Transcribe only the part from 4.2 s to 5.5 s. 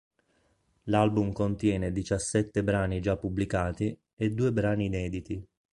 due brani inediti.